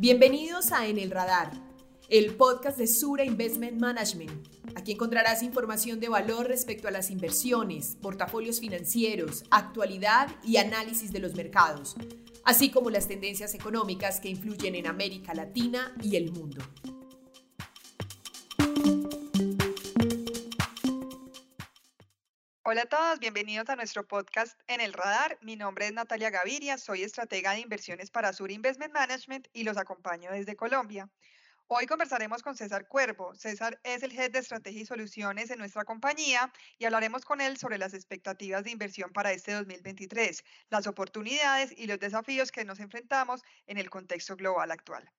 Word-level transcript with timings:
Bienvenidos 0.00 0.70
a 0.70 0.86
En 0.86 0.96
el 0.96 1.10
Radar, 1.10 1.50
el 2.08 2.36
podcast 2.36 2.78
de 2.78 2.86
Sura 2.86 3.24
Investment 3.24 3.80
Management. 3.80 4.30
Aquí 4.76 4.92
encontrarás 4.92 5.42
información 5.42 5.98
de 5.98 6.08
valor 6.08 6.46
respecto 6.46 6.86
a 6.86 6.92
las 6.92 7.10
inversiones, 7.10 7.96
portafolios 8.00 8.60
financieros, 8.60 9.42
actualidad 9.50 10.30
y 10.44 10.58
análisis 10.58 11.10
de 11.10 11.18
los 11.18 11.34
mercados, 11.34 11.96
así 12.44 12.70
como 12.70 12.90
las 12.90 13.08
tendencias 13.08 13.54
económicas 13.54 14.20
que 14.20 14.28
influyen 14.28 14.76
en 14.76 14.86
América 14.86 15.34
Latina 15.34 15.92
y 16.00 16.14
el 16.14 16.30
mundo. 16.30 16.62
Hola 22.70 22.82
a 22.82 22.84
todos, 22.84 23.18
bienvenidos 23.18 23.70
a 23.70 23.76
nuestro 23.76 24.06
podcast 24.06 24.60
En 24.66 24.82
el 24.82 24.92
Radar. 24.92 25.38
Mi 25.40 25.56
nombre 25.56 25.86
es 25.86 25.94
Natalia 25.94 26.28
Gaviria, 26.28 26.76
soy 26.76 27.02
estratega 27.02 27.52
de 27.52 27.60
inversiones 27.60 28.10
para 28.10 28.34
Sur 28.34 28.50
Investment 28.50 28.92
Management 28.92 29.48
y 29.54 29.64
los 29.64 29.78
acompaño 29.78 30.30
desde 30.32 30.54
Colombia. 30.54 31.08
Hoy 31.66 31.86
conversaremos 31.86 32.42
con 32.42 32.58
César 32.58 32.86
Cuervo. 32.86 33.34
César 33.34 33.80
es 33.84 34.02
el 34.02 34.12
head 34.12 34.32
de 34.32 34.40
estrategia 34.40 34.82
y 34.82 34.84
soluciones 34.84 35.50
en 35.50 35.60
nuestra 35.60 35.86
compañía 35.86 36.52
y 36.76 36.84
hablaremos 36.84 37.24
con 37.24 37.40
él 37.40 37.56
sobre 37.56 37.78
las 37.78 37.94
expectativas 37.94 38.64
de 38.64 38.72
inversión 38.72 39.14
para 39.14 39.32
este 39.32 39.52
2023, 39.52 40.44
las 40.68 40.86
oportunidades 40.86 41.72
y 41.74 41.86
los 41.86 41.98
desafíos 41.98 42.52
que 42.52 42.66
nos 42.66 42.80
enfrentamos 42.80 43.40
en 43.66 43.78
el 43.78 43.88
contexto 43.88 44.36
global 44.36 44.72
actual. 44.72 45.10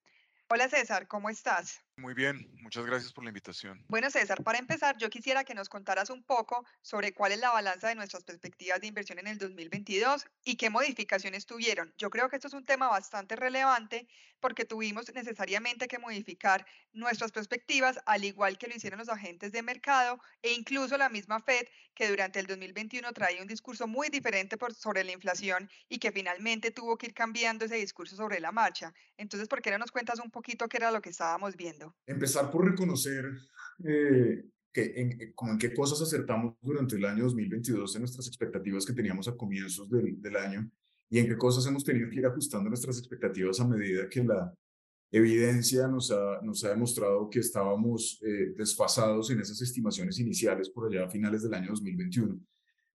Hola 0.49 0.70
César, 0.70 1.07
¿cómo 1.07 1.31
estás? 1.31 1.81
Muy 1.99 2.13
bien, 2.13 2.49
muchas 2.62 2.85
gracias 2.85 3.12
por 3.12 3.26
la 3.26 3.30
invitación. 3.30 3.84
Bueno, 3.89 4.09
César, 4.09 4.41
para 4.41 4.57
empezar, 4.57 4.98
yo 4.98 5.09
quisiera 5.09 5.44
que 5.44 5.53
nos 5.53 5.67
contaras 5.67 6.09
un 6.09 6.23
poco 6.23 6.66
sobre 6.81 7.13
cuál 7.13 7.34
es 7.34 7.40
la 7.40 7.52
balanza 7.52 7.90
de 7.90 7.95
nuestras 7.95 8.23
perspectivas 8.23 8.80
de 8.80 8.88
inversión 8.88 9.20
en 9.20 9.27
el 9.27 9.38
2022 9.38 10.26
y 10.45 10.55
qué 10.55 10.70
modificaciones 10.70 11.45
tuvieron. 11.45 11.93
Yo 11.98 12.09
creo 12.09 12.30
que 12.30 12.38
esto 12.38 12.48
es 12.48 12.54
un 12.54 12.63
tema 12.63 12.88
bastante 12.88 13.35
relevante 13.35 14.07
porque 14.40 14.65
tuvimos 14.65 15.13
necesariamente 15.13 15.87
que 15.87 15.99
modificar 15.99 16.65
nuestras 16.93 17.32
perspectivas, 17.32 17.99
al 18.05 18.24
igual 18.24 18.57
que 18.57 18.68
lo 18.68 18.76
hicieron 18.76 18.99
los 18.99 19.09
agentes 19.09 19.52
de 19.52 19.62
mercado 19.62 20.20
e 20.41 20.54
incluso 20.54 20.98
la 20.98 21.09
misma 21.09 21.41
Fed, 21.41 21.68
que 21.93 22.07
durante 22.07 22.40
el 22.40 22.48
2021 22.48 23.12
traía 23.13 23.41
un 23.41 23.48
discurso 23.48 23.87
muy 23.87 24.09
diferente 24.09 24.57
por, 24.57 24.74
sobre 24.74 25.04
la 25.04 25.12
inflación 25.12 25.70
y 25.90 25.99
que 25.99 26.12
finalmente 26.12 26.71
tuvo 26.71 26.98
que 26.98 27.07
ir 27.07 27.13
cambiando 27.13 27.65
ese 27.65 27.76
discurso 27.76 28.15
sobre 28.15 28.40
la 28.40 28.52
marcha. 28.52 28.93
Entonces, 29.18 29.49
¿por 29.49 29.62
qué 29.62 29.71
no 29.71 29.77
nos 29.77 29.91
cuentas 29.91 30.20
un 30.20 30.31
poquito 30.31 30.70
qué 30.70 30.77
era 30.77 30.91
lo 30.91 31.02
que 31.02 31.09
estábamos 31.09 31.55
viendo? 31.55 31.88
Empezar 32.05 32.49
por 32.51 32.70
reconocer 32.70 33.26
eh, 33.84 34.45
que 34.71 34.93
en, 34.95 35.21
eh, 35.21 35.32
como 35.34 35.54
en 35.54 35.57
qué 35.57 35.73
cosas 35.73 36.01
acertamos 36.01 36.55
durante 36.62 36.96
el 36.96 37.05
año 37.05 37.23
2022 37.23 37.96
en 37.96 38.01
nuestras 38.01 38.27
expectativas 38.27 38.85
que 38.85 38.93
teníamos 38.93 39.27
a 39.27 39.35
comienzos 39.35 39.90
del, 39.90 40.21
del 40.21 40.35
año 40.35 40.70
y 41.09 41.20
en 41.20 41.27
qué 41.27 41.37
cosas 41.37 41.65
hemos 41.65 41.84
tenido 41.84 42.09
que 42.09 42.18
ir 42.18 42.26
ajustando 42.26 42.70
nuestras 42.70 42.98
expectativas 42.99 43.59
a 43.59 43.68
medida 43.68 44.07
que 44.07 44.23
la 44.23 44.54
evidencia 45.12 45.87
nos 45.87 46.12
ha, 46.12 46.40
nos 46.43 46.63
ha 46.63 46.70
demostrado 46.70 47.29
que 47.29 47.40
estábamos 47.40 48.20
eh, 48.21 48.53
desfasados 48.55 49.31
en 49.31 49.40
esas 49.40 49.62
estimaciones 49.62 50.20
iniciales 50.20 50.70
por 50.70 50.87
allá 50.87 51.05
a 51.05 51.09
finales 51.09 51.41
del 51.41 51.53
año 51.53 51.70
2021. 51.70 52.40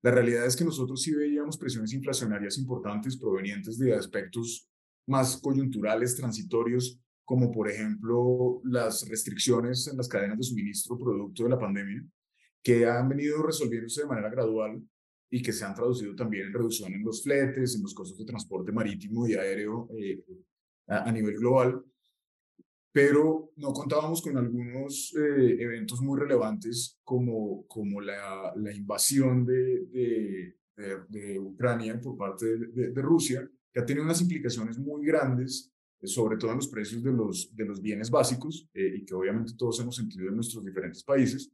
La 0.02 0.10
realidad 0.10 0.46
es 0.46 0.54
que 0.54 0.64
nosotros 0.64 1.02
sí 1.02 1.12
veíamos 1.12 1.58
presiones 1.58 1.92
inflacionarias 1.92 2.58
importantes 2.58 3.16
provenientes 3.16 3.78
de 3.78 3.94
aspectos 3.94 4.68
más 5.06 5.36
coyunturales, 5.38 6.14
transitorios, 6.14 7.00
como 7.24 7.50
por 7.50 7.70
ejemplo 7.70 8.60
las 8.64 9.08
restricciones 9.08 9.88
en 9.88 9.96
las 9.96 10.08
cadenas 10.08 10.36
de 10.38 10.44
suministro 10.44 10.98
producto 10.98 11.44
de 11.44 11.50
la 11.50 11.58
pandemia, 11.58 12.04
que 12.62 12.86
han 12.86 13.08
venido 13.08 13.42
resolviéndose 13.42 14.02
de 14.02 14.08
manera 14.08 14.30
gradual 14.30 14.82
y 15.30 15.42
que 15.42 15.52
se 15.52 15.64
han 15.64 15.74
traducido 15.74 16.14
también 16.14 16.46
en 16.46 16.52
reducción 16.52 16.92
en 16.92 17.02
los 17.02 17.22
fletes, 17.22 17.74
en 17.74 17.82
los 17.82 17.94
costos 17.94 18.18
de 18.18 18.24
transporte 18.24 18.72
marítimo 18.72 19.26
y 19.26 19.34
aéreo 19.34 19.88
eh, 19.98 20.22
a, 20.86 21.10
nivel 21.10 21.36
global. 21.36 21.82
Pero 22.92 23.50
no 23.56 23.72
contábamos 23.72 24.22
con 24.22 24.36
algunos 24.36 25.12
eh, 25.16 25.56
eventos 25.58 26.00
muy 26.00 26.20
relevantes 26.20 27.00
como, 27.02 27.66
como 27.66 28.00
la, 28.00 28.52
la 28.54 28.72
invasión 28.72 29.44
de, 29.44 29.86
de, 29.86 30.56
de, 31.08 31.38
Ucrania 31.40 32.00
por 32.00 32.16
parte 32.16 32.46
de, 32.56 32.90
de 32.90 33.02
Rusia, 33.02 33.48
que 33.72 33.80
ha 33.80 33.84
tenido 33.84 34.04
unas 34.04 34.20
implicaciones 34.20 34.78
muy 34.78 35.04
grandes 35.04 35.73
sobre 36.06 36.36
todo 36.36 36.50
en 36.50 36.56
los 36.58 36.68
precios 36.68 37.02
de 37.02 37.12
los, 37.12 37.54
de 37.54 37.64
los 37.64 37.80
bienes 37.80 38.10
básicos 38.10 38.68
eh, 38.74 38.96
y 38.96 39.04
que 39.04 39.14
obviamente 39.14 39.54
todos 39.56 39.80
hemos 39.80 39.96
sentido 39.96 40.28
en 40.28 40.36
nuestros 40.36 40.64
diferentes 40.64 41.02
países. 41.02 41.50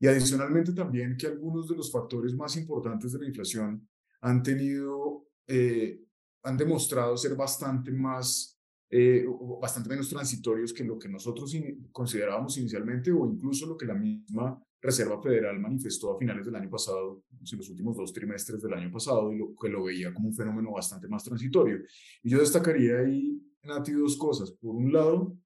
Y 0.00 0.06
adicionalmente 0.06 0.72
también 0.72 1.16
que 1.16 1.26
algunos 1.26 1.68
de 1.68 1.76
los 1.76 1.90
factores 1.90 2.34
más 2.34 2.56
importantes 2.56 3.12
de 3.12 3.18
la 3.18 3.26
inflación 3.26 3.88
han 4.20 4.42
tenido, 4.42 5.26
eh, 5.46 6.00
han 6.42 6.56
demostrado 6.56 7.16
ser 7.16 7.34
bastante 7.34 7.90
más, 7.90 8.58
eh, 8.90 9.26
bastante 9.60 9.88
menos 9.88 10.08
transitorios 10.08 10.72
que 10.72 10.84
lo 10.84 10.98
que 10.98 11.08
nosotros 11.08 11.52
considerábamos 11.90 12.56
inicialmente 12.58 13.10
o 13.10 13.26
incluso 13.26 13.66
lo 13.66 13.76
que 13.76 13.86
la 13.86 13.94
misma 13.94 14.62
Reserva 14.80 15.20
Federal 15.20 15.58
manifestó 15.58 16.14
a 16.14 16.18
finales 16.18 16.46
del 16.46 16.54
año 16.54 16.70
pasado, 16.70 17.24
en 17.32 17.58
los 17.58 17.68
últimos 17.68 17.96
dos 17.96 18.12
trimestres 18.12 18.62
del 18.62 18.74
año 18.74 18.92
pasado, 18.92 19.32
y 19.32 19.38
lo, 19.38 19.54
que 19.56 19.68
lo 19.68 19.82
veía 19.82 20.14
como 20.14 20.28
un 20.28 20.34
fenómeno 20.34 20.72
bastante 20.72 21.08
más 21.08 21.24
transitorio. 21.24 21.80
Y 22.22 22.30
yo 22.30 22.38
destacaría 22.38 22.98
ahí 22.98 23.42
Nati, 23.68 23.92
dos 23.92 24.16
cosas. 24.16 24.50
Por 24.50 24.74
un 24.74 24.92
lado, 24.92 25.36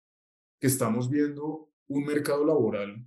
que 0.60 0.68
estamos 0.68 1.10
viendo 1.10 1.70
un 1.88 2.04
mercado 2.04 2.44
laboral 2.44 3.04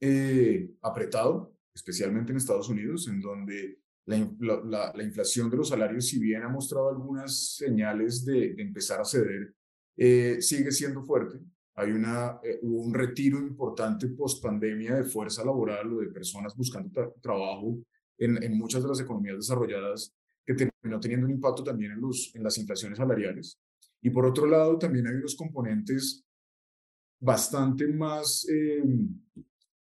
eh, 0.00 0.70
apretado, 0.80 1.54
especialmente 1.74 2.30
en 2.30 2.38
Estados 2.38 2.68
Unidos, 2.68 3.08
en 3.08 3.20
donde 3.20 3.80
la, 4.06 4.92
la, 4.94 5.02
inflación 5.02 5.50
de 5.50 5.56
los 5.56 5.68
salarios, 5.68 6.06
si 6.06 6.18
bien 6.18 6.42
ha 6.42 6.48
mostrado 6.48 6.88
algunas 6.88 7.56
señales 7.56 8.24
de, 8.24 8.54
empezar 8.58 9.00
a 9.00 9.04
ceder, 9.04 9.54
eh, 9.96 10.38
sigue 10.40 10.72
siendo 10.72 11.02
fuerte. 11.02 11.38
Hay 11.74 11.92
una, 11.92 12.40
eh, 12.42 12.58
hubo 12.62 12.82
un 12.82 12.94
retiro 12.94 13.38
importante 13.38 14.08
post 14.08 14.42
pandemia 14.42 14.94
de 14.94 15.04
fuerza 15.04 15.44
laboral 15.44 15.92
o 15.92 16.00
de 16.00 16.08
personas 16.08 16.56
buscando 16.56 17.14
trabajo 17.20 17.78
en, 18.18 18.42
en, 18.42 18.58
muchas 18.58 18.82
de 18.82 18.88
las 18.88 19.00
economías 19.00 19.36
desarrolladas 19.36 20.14
que 20.46 20.54
terminó 20.54 20.98
teniendo 21.00 21.26
un 21.26 21.32
impacto 21.32 21.62
también 21.62 21.92
en, 21.92 22.00
los, 22.00 22.34
en 22.34 22.42
las 22.42 22.56
inflaciones 22.58 22.98
salariales. 22.98 23.58
Y 24.02 24.10
por 24.10 24.26
otro 24.26 24.46
lado, 24.46 24.78
también 24.78 25.06
hay 25.06 25.14
unos 25.14 25.36
componentes 25.36 26.24
bastante 27.20 27.86
más 27.86 28.46
eh, 28.48 28.82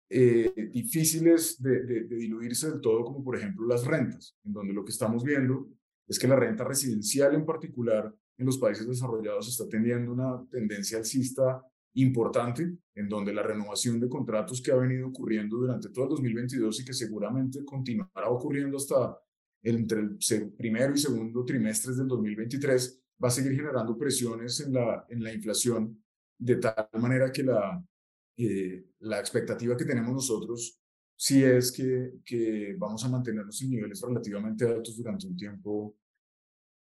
eh, 0.09 0.71
difíciles 0.73 1.61
de, 1.61 1.83
de, 1.83 2.05
diluirse 2.05 2.71
del 2.71 2.81
todo, 2.81 3.05
como 3.05 3.23
por 3.23 3.37
ejemplo 3.37 3.67
las 3.67 3.85
rentas, 3.85 4.37
en 4.45 4.53
donde 4.53 4.73
lo 4.73 4.85
que 4.85 4.93
estamos 4.93 5.23
viendo 5.23 5.69
es 6.07 6.19
que 6.19 6.29
la 6.29 6.37
renta 6.37 6.65
residencial 6.65 7.35
en 7.35 7.45
particular 7.45 8.15
en 8.39 8.47
los 8.47 8.59
países 8.59 8.87
desarrollados 8.87 9.49
está 9.49 9.69
teniendo 9.69 10.13
una 10.13 10.47
tendencia 10.51 10.99
alcista 10.99 11.63
importante, 11.95 12.77
en 12.95 13.09
donde 13.09 13.33
la 13.33 13.43
renovación 13.43 13.99
de 13.99 14.09
contratos 14.09 14.61
que 14.61 14.71
ha 14.71 14.77
venido 14.77 15.09
ocurriendo 15.09 15.57
durante 15.57 15.89
todo 15.89 16.05
el 16.05 16.11
2022 16.11 16.81
y 16.81 16.85
que 16.85 16.93
seguramente 16.93 17.65
continuará 17.65 18.29
ocurriendo 18.29 18.77
hasta 18.77 19.19
entre 19.63 20.01
el 20.01 20.19
primero 20.57 20.95
y 20.95 20.99
segundo 20.99 21.45
trimestres 21.45 21.97
del 21.97 22.07
2023, 22.07 23.03
va 23.23 23.29
a 23.29 23.31
seguir 23.31 23.55
generando 23.55 23.97
presiones 23.97 24.61
en 24.61 24.73
la, 24.73 25.07
en 25.09 25.23
la 25.23 25.33
inflación, 25.33 26.03
de 26.39 26.57
tal 26.57 26.89
manera 26.95 27.33
que 27.33 27.43
la, 27.43 27.83
eh, 28.37 28.85
la 29.01 29.19
expectativa 29.19 29.77
que 29.77 29.85
tenemos 29.85 30.13
nosotros 30.13 30.81
sí 31.17 31.43
es 31.43 31.73
que, 31.73 32.13
que 32.25 32.75
vamos 32.77 33.05
a 33.05 33.09
mantenernos 33.09 33.61
en 33.63 33.71
niveles 33.71 34.03
relativamente 34.03 34.67
altos 34.67 34.97
durante 34.97 35.27
un 35.27 35.37
tiempo. 35.37 35.97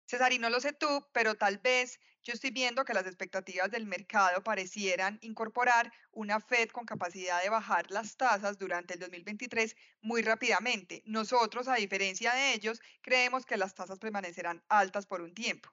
César, 0.05 0.33
y 0.33 0.39
no 0.39 0.49
lo 0.49 0.59
sé 0.59 0.73
tú, 0.73 0.87
pero 1.13 1.35
tal 1.35 1.59
vez 1.59 1.99
yo 2.23 2.33
estoy 2.33 2.51
viendo 2.51 2.85
que 2.85 2.93
las 2.93 3.05
expectativas 3.05 3.69
del 3.69 3.85
mercado 3.85 4.43
parecieran 4.43 5.19
incorporar 5.21 5.91
una 6.11 6.39
Fed 6.39 6.69
con 6.69 6.85
capacidad 6.85 7.43
de 7.43 7.49
bajar 7.49 7.91
las 7.91 8.15
tasas 8.15 8.57
durante 8.57 8.95
el 8.95 9.01
2023 9.01 9.75
muy 10.01 10.21
rápidamente. 10.21 11.03
Nosotros, 11.05 11.67
a 11.67 11.75
diferencia 11.75 12.33
de 12.33 12.53
ellos, 12.53 12.81
creemos 13.01 13.45
que 13.45 13.57
las 13.57 13.75
tasas 13.75 13.99
permanecerán 13.99 14.63
altas 14.69 15.05
por 15.05 15.21
un 15.21 15.33
tiempo. 15.33 15.69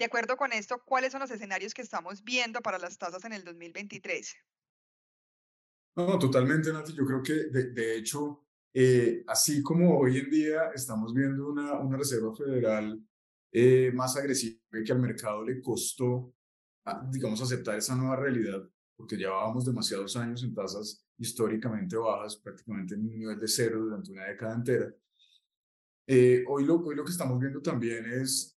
De 0.00 0.06
acuerdo 0.06 0.38
con 0.38 0.50
esto, 0.54 0.80
¿cuáles 0.86 1.12
son 1.12 1.20
los 1.20 1.30
escenarios 1.30 1.74
que 1.74 1.82
estamos 1.82 2.24
viendo 2.24 2.62
para 2.62 2.78
las 2.78 2.96
tasas 2.96 3.22
en 3.26 3.34
el 3.34 3.44
2023? 3.44 4.34
No, 5.94 6.18
totalmente, 6.18 6.72
Nati. 6.72 6.94
Yo 6.94 7.04
creo 7.04 7.22
que, 7.22 7.34
de, 7.34 7.96
hecho, 7.98 8.46
eh, 8.72 9.22
así 9.26 9.62
como 9.62 9.98
hoy 9.98 10.16
en 10.16 10.30
día 10.30 10.70
estamos 10.74 11.12
viendo 11.12 11.50
una, 11.50 11.74
una 11.74 11.98
Reserva 11.98 12.34
Federal 12.34 12.98
eh, 13.52 13.92
más 13.92 14.16
agresiva 14.16 14.58
que 14.82 14.90
al 14.90 15.00
mercado 15.00 15.44
le 15.44 15.60
costó, 15.60 16.34
ah, 16.86 17.06
digamos, 17.12 17.42
aceptar 17.42 17.76
esa 17.76 17.94
nueva 17.94 18.16
realidad, 18.16 18.66
porque 18.96 19.18
llevábamos 19.18 19.66
demasiados 19.66 20.16
años 20.16 20.42
en 20.42 20.54
tasas 20.54 21.06
históricamente 21.18 21.98
bajas, 21.98 22.36
prácticamente 22.36 22.94
en 22.94 23.02
un 23.02 23.18
nivel 23.18 23.38
de 23.38 23.48
cero 23.48 23.80
durante 23.80 24.12
una 24.12 24.24
década 24.24 24.54
entera. 24.54 24.94
Eh, 26.06 26.42
hoy, 26.48 26.64
lo, 26.64 26.76
hoy 26.76 26.96
lo 26.96 27.04
que 27.04 27.12
estamos 27.12 27.38
viendo 27.38 27.60
también 27.60 28.06
es 28.06 28.58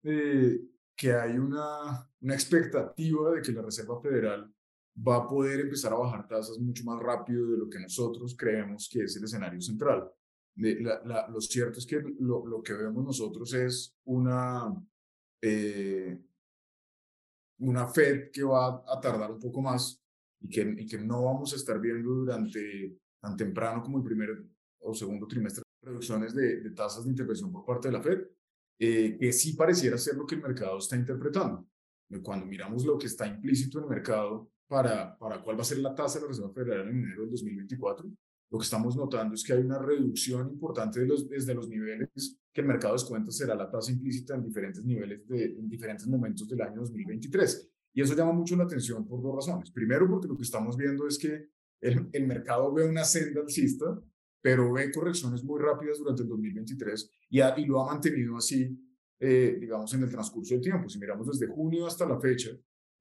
que 1.02 1.12
hay 1.12 1.36
una, 1.36 2.08
una 2.22 2.34
expectativa 2.36 3.32
de 3.32 3.42
que 3.42 3.52
la 3.52 3.64
Reserva 3.64 4.00
Federal 4.00 4.54
va 4.96 5.16
a 5.16 5.28
poder 5.28 5.62
empezar 5.62 5.92
a 5.94 5.96
bajar 5.96 6.28
tasas 6.28 6.60
mucho 6.60 6.84
más 6.84 7.02
rápido 7.02 7.50
de 7.50 7.58
lo 7.58 7.68
que 7.68 7.80
nosotros 7.80 8.36
creemos 8.38 8.88
que 8.88 9.06
es 9.06 9.16
el 9.16 9.24
escenario 9.24 9.60
central. 9.62 10.12
la, 10.58 11.28
lo 11.28 11.42
cierto 11.42 11.80
es 11.80 11.88
que 11.88 12.04
lo, 12.20 12.46
lo, 12.46 12.62
que 12.62 12.74
vemos 12.74 13.04
nosotros 13.04 13.52
es 13.56 13.98
una, 14.04 14.72
eh, 15.42 16.20
una 17.58 17.88
Fed 17.88 18.30
que 18.30 18.44
va 18.44 18.84
a 18.88 19.02
tardar 19.02 19.32
un 19.32 19.40
poco 19.40 19.60
más 19.60 20.00
y 20.40 20.50
que, 20.50 20.62
y 20.78 20.86
que 20.86 21.00
no 21.00 21.24
vamos 21.24 21.52
a 21.54 21.56
estar 21.56 21.80
viendo 21.82 22.12
durante 22.12 22.96
tan 23.20 23.36
temprano 23.36 23.82
como 23.82 23.98
el 23.98 24.04
primer 24.04 24.44
o 24.82 24.94
segundo 24.94 25.26
trimestre 25.26 25.64
reducciones 25.82 26.36
de, 26.36 26.62
de 26.62 26.70
tasas 26.70 27.06
de 27.06 27.10
intervención 27.10 27.52
por 27.52 27.66
parte 27.66 27.88
de 27.88 27.94
la 27.94 28.04
Fed, 28.04 28.20
eh, 28.84 29.16
que 29.16 29.32
sí 29.32 29.54
pareciera 29.54 29.96
ser 29.96 30.16
lo 30.16 30.26
que 30.26 30.34
el 30.34 30.42
mercado 30.42 30.80
está 30.80 30.96
interpretando. 30.96 31.68
Cuando 32.24 32.48
miramos 32.48 32.84
lo 32.84 32.98
que 32.98 33.06
está 33.06 33.28
implícito 33.28 33.78
en 33.78 33.84
el 33.84 33.90
mercado 33.92 34.50
para, 34.68 35.16
para 35.20 35.40
cuál 35.44 35.56
va 35.56 35.62
a 35.62 35.66
ser 35.66 35.78
la 35.78 35.94
tasa 35.94 36.18
de 36.18 36.24
la 36.24 36.30
Reserva 36.30 36.52
Federal 36.52 36.90
en 36.90 37.04
enero 37.04 37.22
del 37.22 37.30
2024, 37.30 38.12
lo 38.50 38.58
que 38.58 38.64
estamos 38.64 38.96
notando 38.96 39.36
es 39.36 39.44
que 39.44 39.54
hay 39.54 39.60
una 39.60 39.78
reducción 39.78 40.50
importante 40.50 41.00
de 41.00 41.06
los, 41.06 41.30
desde 41.30 41.54
los 41.54 41.70
niveles 41.70 42.40
que 42.52 42.62
el 42.62 42.68
mercado 42.68 42.94
descuenta 42.94 43.32
será 43.32 43.54
la 43.54 43.70
tasa 43.70 43.92
implícita 43.92 44.34
en 44.34 44.44
diferentes 44.44 44.84
niveles, 44.84 45.28
de, 45.28 45.46
en 45.46 45.70
diferentes 45.70 46.08
momentos 46.08 46.50
del 46.50 46.62
año 46.62 46.82
2023. 46.82 47.70
Y 47.94 48.02
eso 48.02 48.16
llama 48.16 48.34
mucho 48.34 48.56
la 48.56 48.64
atención 48.64 49.08
por 49.08 49.22
dos 49.22 49.36
razones. 49.36 49.70
Primero, 49.70 50.10
porque 50.10 50.28
lo 50.28 50.36
que 50.36 50.44
estamos 50.44 50.76
viendo 50.76 51.06
es 51.08 51.20
que 51.20 51.50
el, 51.82 52.10
el 52.12 52.26
mercado 52.26 52.74
ve 52.74 52.90
una 52.90 53.04
senda 53.04 53.42
alcista, 53.42 54.02
pero 54.42 54.74
ve 54.74 54.92
correcciones 54.92 55.44
muy 55.44 55.62
rápidas 55.62 56.00
durante 56.00 56.24
el 56.24 56.30
2023 56.30 57.12
y, 57.30 57.42
y 57.42 57.66
lo 57.66 57.82
ha 57.82 57.94
mantenido 57.94 58.38
así, 58.38 58.76
eh, 59.20 59.58
digamos, 59.60 59.94
en 59.94 60.04
el 60.04 60.10
transcurso 60.10 60.56
del 60.56 60.64
tiempo. 60.64 60.90
Si 60.90 61.00
miramos 61.00 61.28
desde 61.28 61.48
junio 61.54 61.86
hasta 61.86 62.06
la 62.08 62.20
fecha, 62.20 62.50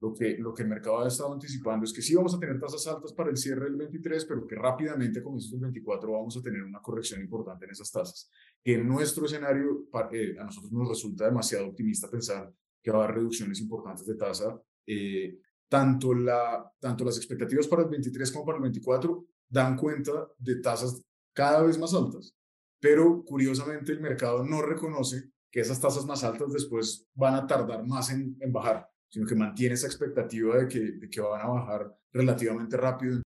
lo 0.01 0.15
que, 0.15 0.39
lo 0.39 0.55
que 0.55 0.63
el 0.63 0.69
mercado 0.69 1.01
ha 1.01 1.09
estado 1.09 1.33
anticipando 1.33 1.85
es 1.85 1.93
que 1.93 2.01
sí 2.01 2.15
vamos 2.15 2.35
a 2.35 2.39
tener 2.39 2.59
tasas 2.59 2.87
altas 2.87 3.13
para 3.13 3.31
el 3.31 3.37
cierre 3.37 3.65
del 3.65 3.77
23, 3.77 4.25
pero 4.25 4.47
que 4.47 4.55
rápidamente, 4.55 5.23
con 5.23 5.37
estos 5.37 5.61
24, 5.61 6.13
vamos 6.13 6.37
a 6.39 6.43
tener 6.43 6.63
una 6.63 6.81
corrección 6.81 7.21
importante 7.21 7.67
en 7.67 7.73
esas 7.73 7.93
tasas. 7.93 8.31
Que 8.65 8.75
en 8.75 8.89
nuestro 8.89 9.27
escenario, 9.27 9.89
eh, 10.13 10.37
a 10.39 10.45
nosotros 10.45 10.73
nos 10.73 10.89
resulta 10.89 11.27
demasiado 11.27 11.69
optimista 11.69 12.11
pensar 12.11 12.51
que 12.83 12.91
va 12.91 13.01
a 13.01 13.05
haber 13.05 13.17
reducciones 13.17 13.61
importantes 13.61 14.07
de 14.07 14.15
tasa. 14.15 14.59
Eh, 14.87 15.39
tanto, 15.69 16.15
la, 16.15 16.73
tanto 16.81 17.05
las 17.05 17.19
expectativas 17.19 17.69
para 17.69 17.83
el 17.83 17.89
23 17.91 18.33
como 18.33 18.47
para 18.47 18.57
el 18.57 18.63
24 18.63 19.27
dan 19.51 19.77
cuenta 19.77 20.29
de 20.39 20.61
tasas 20.61 21.05
cada 21.41 21.63
vez 21.63 21.79
más 21.79 21.95
altas, 21.95 22.37
pero 22.81 23.25
curiosamente 23.25 23.93
el 23.93 24.01
mercado 24.01 24.45
no 24.45 24.61
reconoce 24.61 25.31
que 25.51 25.61
esas 25.61 25.81
tasas 25.81 26.05
más 26.05 26.23
altas 26.23 26.53
después 26.53 27.07
van 27.15 27.35
a 27.35 27.47
tardar 27.47 27.87
más 27.87 28.11
en, 28.11 28.37
en 28.41 28.53
bajar 28.53 28.91
sino 29.11 29.27
que 29.27 29.35
mantiene 29.35 29.75
esa 29.75 29.89
expectativa 29.89 30.57
de 30.57 30.69
que, 30.69 30.79
de 30.79 31.11
que 31.11 31.21
van 31.21 31.41
a 31.41 31.49
bajar 31.49 31.97
relativamente 32.13 32.77
rápido. 32.77 33.21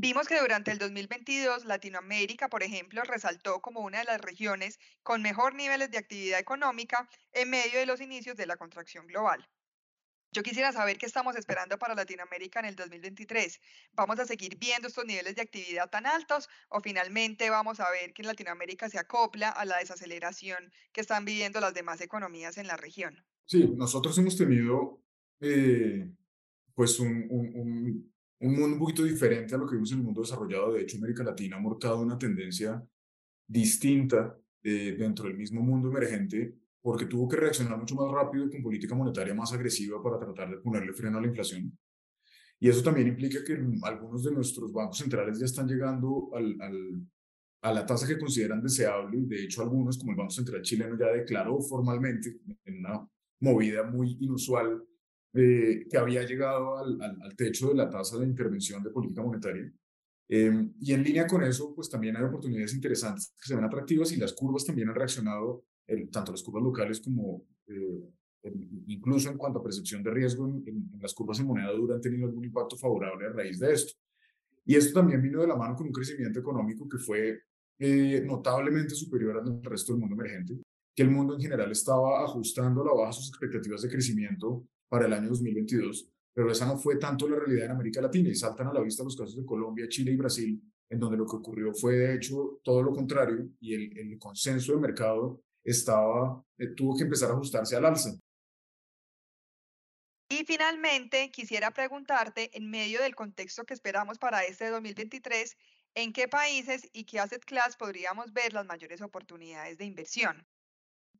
Vimos 0.00 0.28
que 0.28 0.40
durante 0.40 0.70
el 0.70 0.78
2022 0.78 1.64
Latinoamérica, 1.64 2.48
por 2.48 2.62
ejemplo, 2.62 3.02
resaltó 3.02 3.60
como 3.60 3.80
una 3.80 3.98
de 3.98 4.04
las 4.04 4.20
regiones 4.20 4.78
con 5.02 5.22
mejor 5.22 5.54
niveles 5.54 5.90
de 5.90 5.98
actividad 5.98 6.38
económica 6.38 7.08
en 7.32 7.50
medio 7.50 7.78
de 7.78 7.86
los 7.86 8.00
inicios 8.00 8.36
de 8.36 8.46
la 8.46 8.56
contracción 8.56 9.06
global. 9.06 9.48
Yo 10.34 10.42
quisiera 10.42 10.72
saber 10.72 10.98
qué 10.98 11.06
estamos 11.06 11.36
esperando 11.36 11.78
para 11.78 11.94
Latinoamérica 11.94 12.58
en 12.58 12.66
el 12.66 12.74
2023. 12.74 13.60
¿Vamos 13.92 14.18
a 14.18 14.26
seguir 14.26 14.58
viendo 14.58 14.88
estos 14.88 15.04
niveles 15.04 15.36
de 15.36 15.42
actividad 15.42 15.88
tan 15.88 16.06
altos 16.06 16.48
o 16.70 16.80
finalmente 16.80 17.50
vamos 17.50 17.78
a 17.78 17.88
ver 17.92 18.12
que 18.12 18.24
Latinoamérica 18.24 18.88
se 18.88 18.98
acopla 18.98 19.50
a 19.50 19.64
la 19.64 19.78
desaceleración 19.78 20.72
que 20.92 21.02
están 21.02 21.24
viviendo 21.24 21.60
las 21.60 21.72
demás 21.72 22.00
economías 22.00 22.58
en 22.58 22.66
la 22.66 22.76
región? 22.76 23.24
Sí, 23.44 23.74
nosotros 23.76 24.18
hemos 24.18 24.36
tenido 24.36 25.00
eh, 25.38 26.10
pues 26.74 26.98
un, 26.98 27.28
un, 27.30 28.12
un, 28.40 28.52
mundo 28.52 28.74
un 28.74 28.78
poquito 28.80 29.04
diferente 29.04 29.54
a 29.54 29.58
lo 29.58 29.68
que 29.68 29.76
vimos 29.76 29.92
en 29.92 29.98
el 29.98 30.04
mundo 30.04 30.22
desarrollado. 30.22 30.72
De 30.72 30.82
hecho, 30.82 30.96
América 30.96 31.22
Latina 31.22 31.58
ha 31.58 31.60
marcado 31.60 32.00
una 32.00 32.18
tendencia 32.18 32.84
distinta 33.46 34.36
eh, 34.64 34.96
dentro 34.98 35.26
del 35.28 35.36
mismo 35.36 35.62
mundo 35.62 35.90
emergente 35.90 36.56
porque 36.84 37.06
tuvo 37.06 37.26
que 37.26 37.36
reaccionar 37.38 37.78
mucho 37.78 37.94
más 37.94 38.12
rápido 38.12 38.50
con 38.50 38.62
política 38.62 38.94
monetaria 38.94 39.34
más 39.34 39.50
agresiva 39.54 40.02
para 40.02 40.18
tratar 40.18 40.50
de 40.50 40.58
ponerle 40.58 40.92
freno 40.92 41.16
a 41.16 41.20
la 41.22 41.28
inflación. 41.28 41.72
Y 42.60 42.68
eso 42.68 42.82
también 42.82 43.08
implica 43.08 43.42
que 43.42 43.58
algunos 43.84 44.22
de 44.22 44.32
nuestros 44.32 44.70
bancos 44.70 44.98
centrales 44.98 45.38
ya 45.38 45.46
están 45.46 45.66
llegando 45.66 46.28
al, 46.34 46.60
al, 46.60 47.02
a 47.62 47.72
la 47.72 47.86
tasa 47.86 48.06
que 48.06 48.18
consideran 48.18 48.62
deseable. 48.62 49.18
De 49.22 49.44
hecho, 49.44 49.62
algunos, 49.62 49.96
como 49.96 50.10
el 50.12 50.18
Banco 50.18 50.32
Central 50.32 50.60
chileno, 50.60 50.98
ya 50.98 51.06
declaró 51.06 51.58
formalmente 51.62 52.36
en 52.66 52.80
una 52.80 53.08
movida 53.40 53.84
muy 53.84 54.18
inusual 54.20 54.84
eh, 55.32 55.86
que 55.90 55.96
había 55.96 56.22
llegado 56.26 56.76
al, 56.76 57.00
al, 57.00 57.34
techo 57.34 57.68
de 57.68 57.76
la 57.76 57.88
tasa 57.88 58.18
de 58.18 58.26
intervención 58.26 58.82
de 58.82 58.90
política 58.90 59.22
monetaria. 59.22 59.72
Eh, 60.28 60.68
y 60.82 60.92
en 60.92 61.02
línea 61.02 61.26
con 61.26 61.42
eso, 61.42 61.74
pues 61.74 61.88
también 61.88 62.14
hay 62.18 62.24
oportunidades 62.24 62.74
interesantes 62.74 63.34
que 63.40 63.48
se 63.48 63.54
ven 63.54 63.64
atractivas 63.64 64.12
y 64.12 64.16
las 64.16 64.34
curvas 64.34 64.66
también 64.66 64.90
han 64.90 64.94
reaccionado, 64.94 65.64
tanto 66.10 66.32
las 66.32 66.42
curvas 66.42 66.62
locales 66.62 67.00
como 67.00 67.44
eh, 67.66 68.10
incluso 68.88 69.30
en 69.30 69.38
cuanto 69.38 69.58
a 69.58 69.62
percepción 69.62 70.02
de 70.02 70.10
riesgo 70.10 70.46
en, 70.46 70.90
las 71.00 71.14
curvas 71.14 71.40
en 71.40 71.46
moneda 71.46 71.72
dura 71.72 71.94
han 71.94 72.00
tenido 72.00 72.26
algún 72.26 72.44
impacto 72.44 72.76
favorable 72.76 73.26
a 73.26 73.30
raíz 73.30 73.58
de 73.58 73.72
esto. 73.72 73.92
Y 74.66 74.76
esto 74.76 75.00
también 75.00 75.20
vino 75.22 75.40
de 75.40 75.46
la 75.46 75.56
mano 75.56 75.74
con 75.74 75.86
un 75.86 75.92
crecimiento 75.92 76.40
económico 76.40 76.88
que 76.88 76.98
fue 76.98 77.40
notablemente 78.24 78.94
superior 78.94 79.38
al 79.38 79.62
resto 79.62 79.92
del 79.92 80.00
mundo 80.00 80.14
emergente 80.14 80.58
que 80.94 81.02
el 81.02 81.10
mundo 81.10 81.34
en 81.34 81.40
general 81.40 81.70
estaba 81.72 82.22
ajustando 82.24 82.82
a 82.82 82.86
la 82.86 82.92
baja 82.92 83.12
sus 83.12 83.28
expectativas 83.28 83.82
de 83.82 83.88
crecimiento 83.88 84.64
para 84.88 85.06
el 85.06 85.12
año 85.12 85.28
2022, 85.28 86.08
pero 86.32 86.50
esa 86.50 86.66
no 86.66 86.78
fue 86.78 86.96
tanto 86.96 87.28
la 87.28 87.36
realidad 87.36 87.66
en 87.66 87.72
América 87.72 88.00
Latina 88.00 88.28
y 88.28 88.34
saltan 88.34 88.68
a 88.68 88.72
la 88.72 88.80
vista 88.80 89.02
los 89.02 89.16
casos 89.16 89.36
de 89.36 89.44
Colombia, 89.44 89.88
Chile 89.88 90.12
y 90.12 90.16
Brasil, 90.16 90.62
en 90.88 90.98
donde 90.98 91.16
lo 91.16 91.26
que 91.26 91.36
ocurrió 91.36 91.72
fue 91.74 91.96
de 91.96 92.14
hecho 92.14 92.60
todo 92.62 92.82
lo 92.82 92.92
contrario 92.92 93.48
y 93.60 93.74
el, 93.74 93.98
el 93.98 94.18
consenso 94.18 94.72
de 94.72 94.78
mercado 94.78 95.42
estaba, 95.64 96.44
eh, 96.58 96.68
tuvo 96.76 96.96
que 96.96 97.04
empezar 97.04 97.30
a 97.30 97.34
ajustarse 97.34 97.76
al 97.76 97.86
alza. 97.86 98.10
Y 100.28 100.44
finalmente, 100.44 101.30
quisiera 101.30 101.70
preguntarte, 101.70 102.56
en 102.56 102.70
medio 102.70 103.00
del 103.02 103.14
contexto 103.14 103.64
que 103.64 103.74
esperamos 103.74 104.18
para 104.18 104.44
este 104.44 104.68
2023, 104.68 105.56
¿en 105.94 106.12
qué 106.12 106.28
países 106.28 106.88
y 106.92 107.04
qué 107.04 107.20
asset 107.20 107.44
class 107.44 107.76
podríamos 107.76 108.32
ver 108.32 108.52
las 108.52 108.66
mayores 108.66 109.00
oportunidades 109.00 109.78
de 109.78 109.84
inversión? 109.84 110.46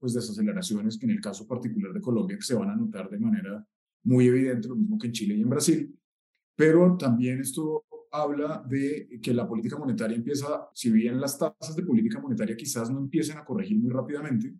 pues 0.05 0.12
desaceleraciones 0.12 0.99
que 0.99 1.06
en 1.06 1.12
el 1.12 1.20
caso 1.23 1.46
particular 1.46 1.91
de 1.91 2.00
Colombia 2.02 2.37
que 2.37 2.43
se 2.43 2.55
van 2.55 2.69
a 2.69 2.76
notar 2.76 3.08
de 3.08 3.19
manera 3.19 3.67
muy 4.02 4.26
evidente, 4.26 4.69
lo 4.69 4.76
mismo 4.76 4.99
que 4.99 5.06
en 5.06 5.12
Chile 5.14 5.35
y 5.35 5.41
en 5.41 5.49
Brasil. 5.49 5.99
Pero 6.55 6.99
también 6.99 7.41
esto 7.41 7.87
habla 8.14 8.64
de 8.69 9.19
que 9.20 9.34
la 9.34 9.46
política 9.46 9.76
monetaria 9.76 10.16
empieza, 10.16 10.69
si 10.72 10.88
bien 10.93 11.20
las 11.20 11.37
tasas 11.37 11.75
de 11.75 11.82
política 11.82 12.20
monetaria 12.20 12.56
quizás 12.56 12.88
no 12.88 13.00
empiecen 13.00 13.38
a 13.38 13.44
corregir 13.44 13.76
muy 13.76 13.90
rápidamente, 13.90 14.55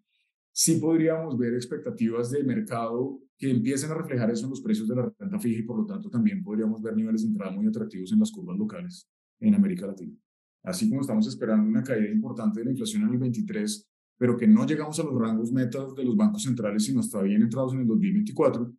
sí 0.51 0.77
podríamos 0.81 1.39
ver 1.39 1.55
expectativas 1.55 2.33
de 2.33 2.43
mercado 2.43 3.21
que 3.38 3.49
empiecen 3.49 3.93
a 3.93 3.95
reflejar 3.95 4.31
eso 4.33 4.47
en 4.47 4.50
los 4.50 4.61
precios 4.61 4.88
de 4.88 4.97
la 4.97 5.14
renta 5.19 5.38
fija 5.38 5.61
y 5.61 5.62
por 5.62 5.78
lo 5.78 5.87
tanto 5.87 6.11
también 6.11 6.43
podríamos 6.43 6.83
ver 6.83 6.97
niveles 6.97 7.23
de 7.23 7.28
entrada 7.28 7.52
muy 7.52 7.67
atractivos 7.69 8.11
en 8.12 8.19
las 8.19 8.33
curvas 8.33 8.59
locales 8.59 9.09
en 9.38 9.55
América 9.55 9.87
Latina. 9.87 10.17
Así 10.64 10.88
como 10.88 11.02
estamos 11.02 11.26
esperando 11.28 11.69
una 11.69 11.85
caída 11.85 12.11
importante 12.11 12.59
de 12.59 12.64
la 12.64 12.71
inflación 12.73 13.05
en 13.05 13.11
el 13.11 13.19
23, 13.19 13.88
pero 14.19 14.37
que 14.37 14.49
no 14.49 14.67
llegamos 14.67 14.99
a 14.99 15.05
los 15.05 15.14
rangos 15.14 15.52
metas 15.52 15.95
de 15.95 16.05
los 16.05 16.17
bancos 16.17 16.43
centrales, 16.43 16.85
sino 16.85 17.00
hasta 17.00 17.23
bien 17.23 17.43
entrados 17.43 17.73
en 17.75 17.81
el 17.81 17.87
2024. 17.87 18.75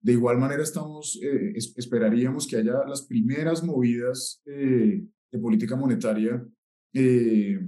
De 0.00 0.12
igual 0.12 0.38
manera, 0.38 0.62
estamos, 0.62 1.18
eh, 1.22 1.52
esperaríamos 1.56 2.46
que 2.46 2.56
haya 2.56 2.84
las 2.86 3.02
primeras 3.02 3.64
movidas 3.64 4.40
eh, 4.46 5.04
de 5.30 5.38
política 5.38 5.74
monetaria 5.74 6.46
eh, 6.92 7.60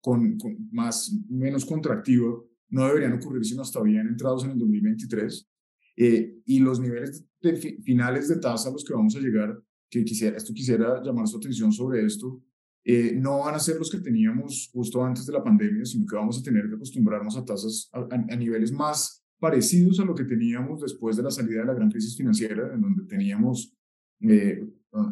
con, 0.00 0.38
más, 0.70 1.12
menos 1.28 1.64
contractiva, 1.64 2.40
no 2.68 2.86
deberían 2.86 3.14
ocurrir 3.14 3.44
sino 3.44 3.62
hasta 3.62 3.82
bien 3.82 4.06
entrados 4.06 4.44
en 4.44 4.52
el 4.52 4.58
2023. 4.58 5.48
y 5.96 6.58
los 6.58 6.80
niveles 6.80 7.24
finales 7.84 8.28
de 8.28 8.36
tasa 8.36 8.68
a 8.68 8.72
los 8.72 8.84
que 8.84 8.94
vamos 8.94 9.14
a 9.16 9.20
llegar, 9.20 9.60
que 9.90 10.04
quisiera, 10.04 10.36
esto 10.36 10.52
quisiera 10.52 11.02
llamar 11.02 11.28
su 11.28 11.36
atención 11.36 11.72
sobre 11.72 12.04
esto, 12.04 12.42
no 13.14 13.38
van 13.40 13.54
a 13.54 13.60
ser 13.60 13.76
los 13.78 13.90
que 13.90 14.00
teníamos 14.00 14.70
justo 14.72 15.04
antes 15.04 15.26
de 15.26 15.32
la 15.32 15.42
pandemia, 15.42 15.84
sino 15.84 16.06
que 16.06 16.16
vamos 16.16 16.38
a 16.38 16.42
tener 16.42 16.68
que 16.68 16.74
acostumbrarnos 16.74 17.36
a 17.36 17.44
tasas 17.44 17.90
a, 17.92 18.36
niveles 18.36 18.72
más 18.72 19.23
parecidos 19.44 20.00
a 20.00 20.06
lo 20.06 20.14
que 20.14 20.24
teníamos 20.24 20.80
después 20.80 21.18
de 21.18 21.22
la 21.22 21.30
salida 21.30 21.60
de 21.60 21.66
la 21.66 21.74
gran 21.74 21.90
crisis 21.90 22.16
financiera, 22.16 22.72
en 22.72 22.80
donde 22.80 23.04
teníamos, 23.04 23.76
eh, 24.20 24.66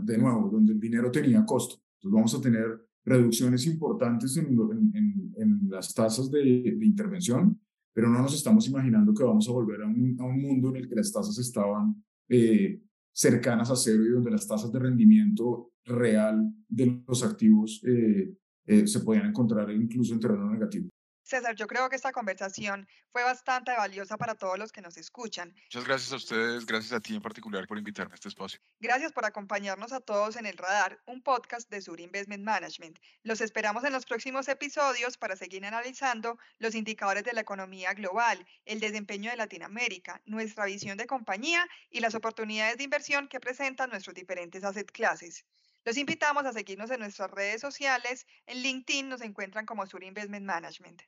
de 0.05 0.17
nuevo, 0.17 0.49
donde 0.49 0.73
el 0.73 0.81
dinero 0.81 1.11
tenía 1.11 1.45
costo. 1.45 1.83
Entonces 1.97 2.15
vamos 2.15 2.35
a 2.35 2.41
tener 2.41 2.67
reducciones 3.05 3.67
importantes 3.67 4.35
en, 4.39 4.47
en, 4.95 5.35
en 5.37 5.61
las 5.69 5.93
tasas 5.93 6.31
de, 6.31 6.41
de, 6.41 6.87
intervención, 6.87 7.61
pero 7.93 8.09
no 8.09 8.23
nos 8.23 8.35
estamos 8.35 8.67
imaginando 8.69 9.12
que 9.12 9.23
vamos 9.23 9.47
a 9.51 9.53
volver 9.53 9.83
a 9.83 9.87
un, 9.87 10.17
a 10.19 10.25
un 10.25 10.41
mundo 10.41 10.71
en 10.71 10.77
el 10.77 10.89
que 10.89 10.95
las 10.95 11.12
tasas 11.12 11.37
estaban 11.39 12.03
eh, 12.31 12.81
cercanas 13.12 13.71
a 13.71 13.77
cero 13.77 14.03
y 14.03 14.12
donde 14.12 14.31
las 14.31 14.49
tasas 14.49 14.73
de 14.73 14.79
rendimiento 14.79 15.73
real 15.85 16.55
de 16.67 17.03
los 17.07 17.23
activos 17.23 17.83
eh, 17.87 18.33
eh, 18.65 18.87
se 18.87 19.01
podían 19.01 19.27
encontrar 19.27 19.71
incluso 19.73 20.15
en 20.15 20.21
terreno 20.21 20.51
negativo. 20.51 20.89
César, 21.23 21.55
yo 21.55 21.67
creo 21.67 21.88
que 21.88 21.97
esta 21.97 22.12
conversación 22.12 22.88
fue 23.11 23.23
bastante 23.23 23.73
valiosa 23.73 24.17
para 24.17 24.35
todos 24.35 24.59
los 24.59 24.73
que 24.73 24.83
nos 24.83 24.97
escuchan. 24.97 25.55
Muchas 25.64 25.85
gracias 25.85 26.12
a 26.12 26.17
ustedes, 26.17 26.67
gracias 26.67 26.93
a 26.93 27.00
ti 27.00 27.14
en 27.14 27.23
particular 27.23 27.67
por 27.67 27.79
invitarme 27.79 28.12
a 28.12 28.17
este 28.17 28.29
espacio. 28.29 28.61
Gracias 28.81 29.12
por 29.12 29.25
acompañarnos 29.25 29.93
a 29.93 30.00
todos 30.00 30.37
en 30.37 30.47
El 30.47 30.57
Radar, 30.57 31.00
un 31.07 31.23
podcast 31.23 31.71
de 31.71 31.81
Sur 31.81 32.00
Investment 32.00 32.43
Management. 32.43 32.99
Los 33.23 33.41
esperamos 33.41 33.85
en 33.85 33.93
los 33.93 34.05
próximos 34.05 34.49
episodios 34.49 35.17
para 35.17 35.37
seguir 35.37 35.64
analizando 35.64 36.38
los 36.59 36.75
indicadores 36.75 37.25
de 37.25 37.33
la 37.33 37.43
economía 37.43 37.95
global, 37.95 38.45
el 38.64 38.81
desempeño 38.81 39.31
de 39.31 39.37
Latinoamérica, 39.37 40.21
nuestra 40.25 40.64
visión 40.64 40.97
de 40.97 41.07
compañía 41.07 41.67
y 41.91 42.00
las 42.00 42.14
oportunidades 42.14 42.79
de 42.79 42.85
inversión 42.85 43.29
que 43.29 43.41
presentan 43.41 43.91
nuestros 43.91 44.14
diferentes 44.14 44.64
asset 44.64 44.91
clases. 44.91 45.45
Los 45.85 45.97
invitamos 45.97 46.47
a 46.47 46.53
seguirnos 46.53 46.91
en 46.93 47.01
nuestras 47.01 47.31
redes 47.31 47.61
sociales. 47.61 48.27
En 48.47 48.62
LinkedIn 48.62 49.09
nos 49.09 49.21
encuentran 49.21 49.67
como 49.67 49.85
Sur 49.87 50.05
Investment 50.05 50.47
Management. 50.47 51.03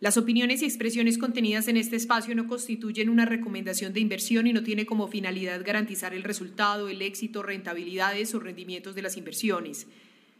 Las 0.00 0.16
opiniones 0.16 0.62
y 0.62 0.64
expresiones 0.64 1.18
contenidas 1.18 1.68
en 1.68 1.76
este 1.76 1.96
espacio 1.96 2.34
no 2.34 2.46
constituyen 2.46 3.08
una 3.08 3.26
recomendación 3.26 3.92
de 3.92 4.00
inversión 4.00 4.46
y 4.46 4.52
no 4.52 4.62
tiene 4.62 4.86
como 4.86 5.08
finalidad 5.08 5.64
garantizar 5.64 6.14
el 6.14 6.22
resultado, 6.22 6.88
el 6.88 7.02
éxito, 7.02 7.42
rentabilidades 7.42 8.34
o 8.34 8.40
rendimientos 8.40 8.94
de 8.94 9.02
las 9.02 9.16
inversiones. 9.16 9.86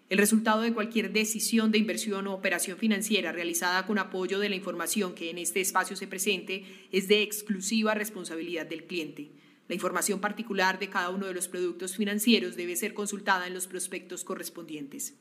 El 0.09 0.17
resultado 0.17 0.63
de 0.63 0.73
cualquier 0.73 1.13
decisión 1.13 1.71
de 1.71 1.77
inversión 1.77 2.27
o 2.27 2.33
operación 2.33 2.79
financiera 2.79 3.31
realizada 3.31 3.85
con 3.85 3.99
apoyo 3.99 4.39
de 4.39 4.49
la 4.49 4.57
información 4.57 5.15
que 5.15 5.29
en 5.29 5.37
este 5.37 5.61
espacio 5.61 5.97
se 5.97 6.07
presente 6.07 6.65
es 6.91 7.09
de 7.09 7.23
exclusiva 7.23 7.93
responsabilidad 7.93 8.65
del 8.65 8.85
cliente. 8.85 9.33
La 9.69 9.75
información 9.75 10.19
particular 10.21 10.79
de 10.79 10.89
cada 10.89 11.11
uno 11.11 11.27
de 11.27 11.35
los 11.35 11.47
productos 11.47 11.95
financieros 11.95 12.57
debe 12.57 12.75
ser 12.77 12.95
consultada 12.95 13.47
en 13.47 13.53
los 13.53 13.67
prospectos 13.67 14.25
correspondientes. 14.25 15.15